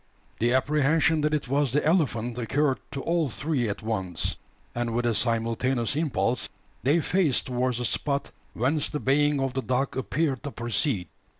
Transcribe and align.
The 0.39 0.51
apprehension 0.51 1.21
that 1.21 1.33
it 1.35 1.47
was 1.47 1.71
the 1.71 1.85
elephant 1.85 2.35
occurred 2.39 2.79
to 2.93 3.01
all 3.03 3.29
three 3.29 3.69
at 3.69 3.83
once; 3.83 4.35
and 4.73 4.95
with 4.95 5.05
a 5.05 5.13
simultaneous 5.13 5.95
impulse 5.95 6.49
they 6.81 6.99
faced 7.01 7.45
towards 7.45 7.77
the 7.77 7.85
spot 7.85 8.31
whence 8.55 8.89
the 8.89 8.99
baying 8.99 9.39
of 9.39 9.53
the 9.53 9.61
dog 9.61 9.95
appeared 9.95 10.41
to 10.41 10.51
proceed. 10.51 11.07